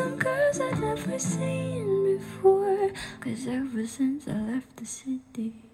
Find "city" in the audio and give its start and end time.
4.86-5.69